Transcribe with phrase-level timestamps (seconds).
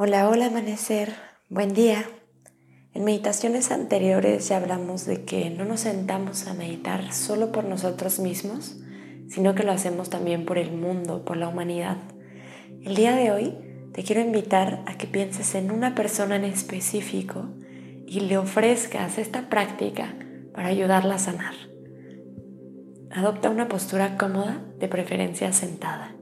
[0.00, 1.12] Hola, hola amanecer,
[1.48, 2.04] buen día.
[2.94, 8.20] En meditaciones anteriores ya hablamos de que no nos sentamos a meditar solo por nosotros
[8.20, 8.76] mismos,
[9.28, 11.96] sino que lo hacemos también por el mundo, por la humanidad.
[12.84, 13.54] El día de hoy
[13.92, 17.48] te quiero invitar a que pienses en una persona en específico
[18.06, 20.14] y le ofrezcas esta práctica
[20.54, 21.54] para ayudarla a sanar.
[23.10, 26.14] Adopta una postura cómoda, de preferencia sentada.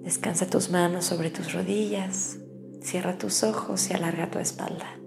[0.00, 2.41] Descansa tus manos sobre tus rodillas,
[2.82, 4.98] Cierra tus ojos y alarga tu espalda.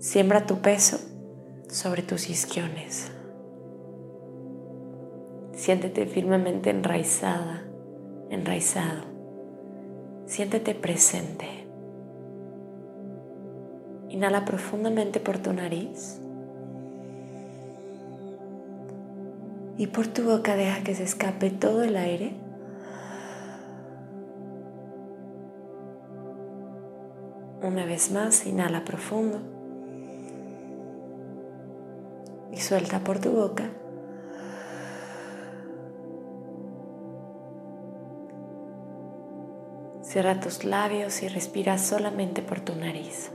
[0.00, 0.98] Siembra tu peso
[1.68, 3.10] sobre tus isquiones.
[5.54, 7.64] Siéntete firmemente enraizada,
[8.28, 9.04] enraizado.
[10.26, 11.66] Siéntete presente.
[14.10, 16.20] Inhala profundamente por tu nariz.
[19.78, 22.41] Y por tu boca deja que se escape todo el aire
[27.62, 29.38] Una vez más, inhala profundo
[32.50, 33.70] y suelta por tu boca.
[40.02, 43.30] Cierra tus labios y respira solamente por tu nariz.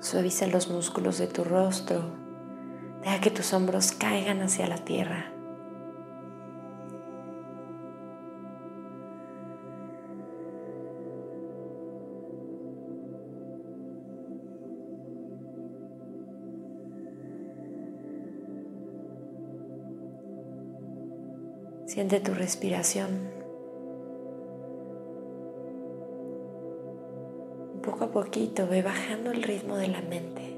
[0.00, 2.23] Suaviza los músculos de tu rostro
[3.04, 5.30] Deja que tus hombros caigan hacia la tierra.
[21.86, 23.30] Siente tu respiración.
[27.84, 30.53] Poco a poquito ve bajando el ritmo de la mente.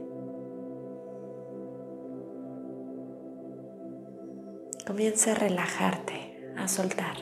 [4.86, 7.16] Comienza a relajarte, a soltar.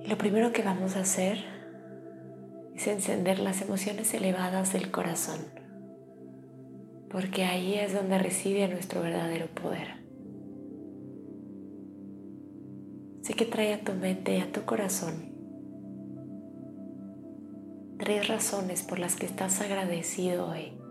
[0.00, 1.38] Y lo primero que vamos a hacer
[2.76, 5.40] es encender las emociones elevadas del corazón,
[7.10, 10.04] porque ahí es donde recibe nuestro verdadero poder.
[13.20, 15.34] Así que trae a tu mente y a tu corazón
[17.98, 20.83] tres razones por las que estás agradecido hoy.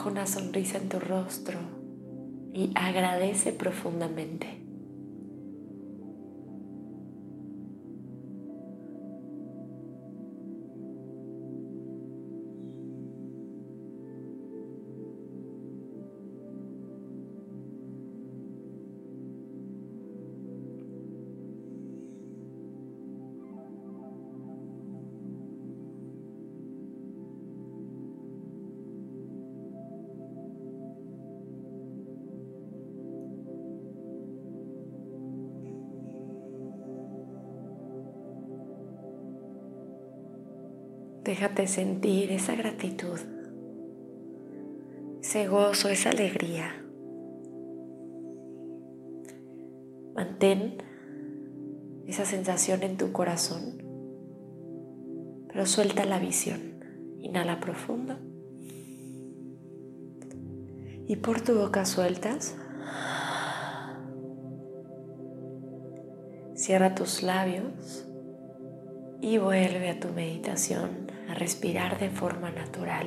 [0.00, 1.58] Dibuja una sonrisa en tu rostro
[2.54, 4.59] y agradece profundamente.
[41.24, 43.20] Déjate sentir esa gratitud,
[45.20, 46.82] ese gozo, esa alegría.
[50.14, 50.82] Mantén
[52.06, 53.82] esa sensación en tu corazón,
[55.48, 56.82] pero suelta la visión.
[57.18, 58.16] Inhala profundo.
[61.06, 62.56] Y por tu boca sueltas.
[66.54, 68.06] Cierra tus labios
[69.20, 73.06] y vuelve a tu meditación a respirar de forma natural.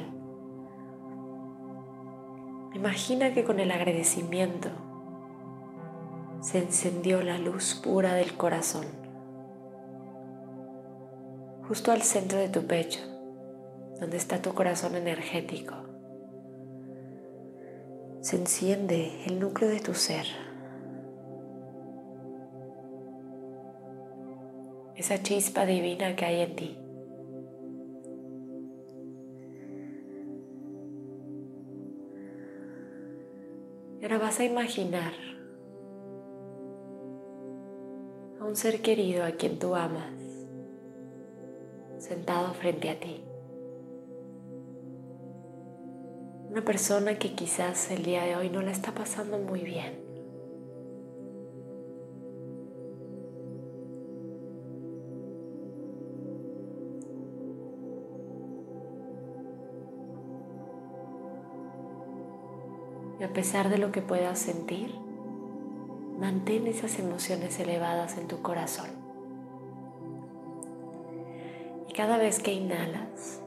[2.74, 4.70] Imagina que con el agradecimiento
[6.40, 8.86] se encendió la luz pura del corazón,
[11.68, 13.02] justo al centro de tu pecho,
[14.00, 15.76] donde está tu corazón energético.
[18.22, 20.26] Se enciende el núcleo de tu ser.
[24.96, 26.83] Esa chispa divina que hay en ti.
[34.04, 35.14] Ahora vas a imaginar
[38.38, 40.12] a un ser querido a quien tú amas
[42.00, 43.24] sentado frente a ti.
[46.50, 50.13] Una persona que quizás el día de hoy no la está pasando muy bien.
[63.34, 64.94] A pesar de lo que puedas sentir,
[66.20, 68.92] mantén esas emociones elevadas en tu corazón.
[71.90, 73.42] Y cada vez que inhalas,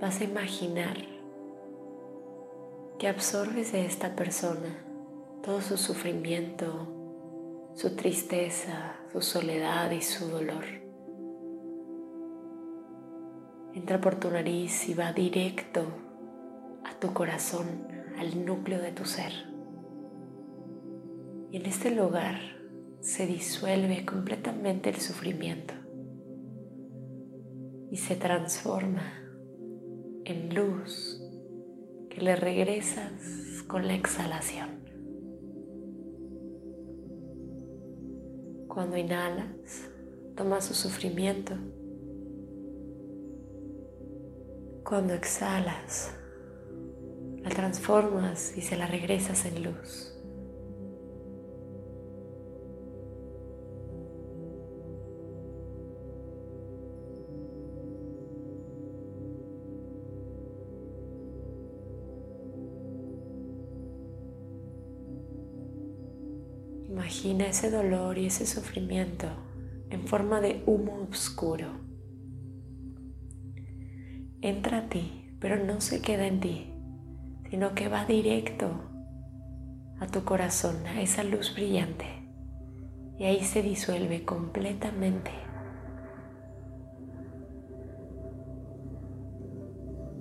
[0.00, 0.96] vas a imaginar
[2.98, 4.82] que absorbes de esta persona
[5.42, 6.88] todo su sufrimiento,
[7.74, 10.64] su tristeza, su soledad y su dolor.
[13.74, 15.82] Entra por tu nariz y va directo
[16.82, 19.32] a tu corazón, al núcleo de tu ser.
[21.50, 22.38] Y en este lugar
[23.00, 25.72] se disuelve completamente el sufrimiento
[27.90, 29.14] y se transforma
[30.24, 31.18] en luz
[32.10, 34.68] que le regresas con la exhalación.
[38.68, 39.90] Cuando inhalas,
[40.36, 41.54] toma su sufrimiento.
[44.84, 46.14] Cuando exhalas,
[47.42, 50.10] la transformas y se la regresas en luz.
[66.88, 69.26] Imagina ese dolor y ese sufrimiento
[69.90, 71.80] en forma de humo oscuro.
[74.40, 76.69] Entra a ti, pero no se queda en ti,
[77.50, 78.70] sino que va directo
[79.98, 82.06] a tu corazón, a esa luz brillante.
[83.18, 85.30] Y ahí se disuelve completamente.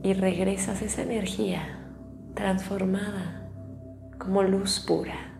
[0.04, 1.94] Y regresas esa energía
[2.34, 3.50] transformada
[4.18, 5.39] como luz pura.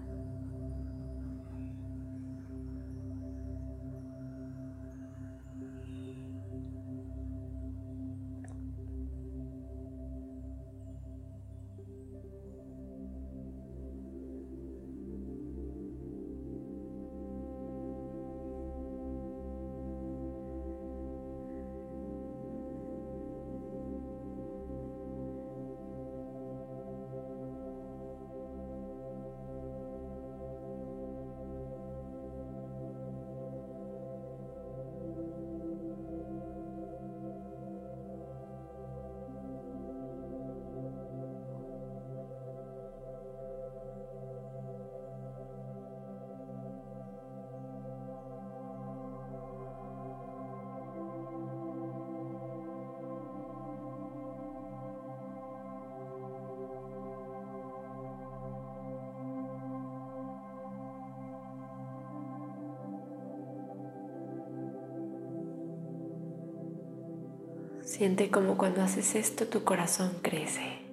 [68.00, 70.86] Siente como cuando haces esto tu corazón crece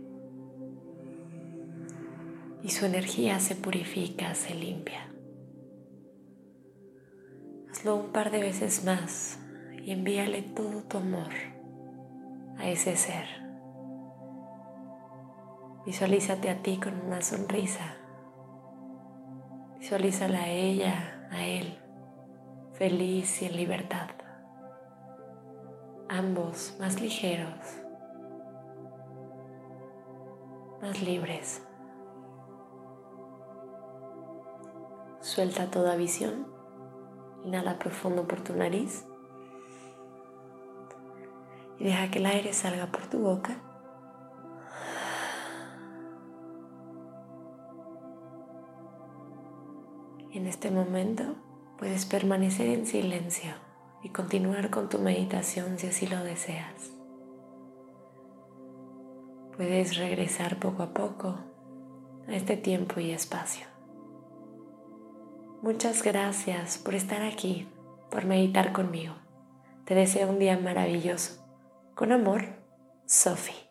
[2.65, 5.09] y su energía se purifica, se limpia.
[7.71, 9.39] Hazlo un par de veces más
[9.85, 11.31] y envíale todo tu amor
[12.59, 13.29] a ese ser.
[15.87, 17.99] Visualízate a ti con una sonrisa.
[19.79, 21.79] Visualízala a ella, a él,
[22.73, 24.26] feliz y en libertad
[26.09, 27.59] ambos más ligeros,
[30.81, 31.63] más libres.
[35.21, 36.47] Suelta toda visión,
[37.45, 39.05] inhala profundo por tu nariz
[41.79, 43.63] y deja que el aire salga por tu boca.
[50.37, 51.35] en este momento
[51.79, 53.66] puedes permanecer en silencio
[54.07, 56.93] y continuar con tu meditación si así lo deseas.
[59.57, 61.35] Puedes regresar poco a poco
[62.29, 63.67] a este tiempo y espacio.
[65.61, 67.67] Muchas gracias por estar aquí,
[68.09, 69.15] por meditar conmigo.
[69.87, 71.45] Te deseo un día maravilloso.
[71.97, 72.45] Con amor,
[73.07, 73.66] Sophie.